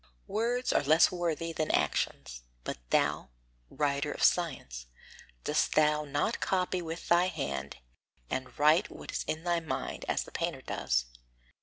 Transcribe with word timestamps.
Words 0.25 0.73
are 0.73 0.81
less 0.81 1.11
worthy 1.11 1.53
than 1.53 1.69
actions. 1.69 2.41
But 2.63 2.79
thou, 2.89 3.29
writer 3.69 4.11
of 4.11 4.23
science, 4.23 4.87
dost 5.43 5.75
thou 5.75 6.05
not 6.05 6.39
copy 6.39 6.81
with 6.81 7.07
thy 7.07 7.27
hand, 7.27 7.77
and 8.27 8.57
write 8.57 8.89
what 8.89 9.11
is 9.11 9.23
in 9.27 9.43
thy 9.43 9.59
mind, 9.59 10.05
as 10.07 10.23
the 10.23 10.31
painter 10.31 10.61
does? 10.63 11.05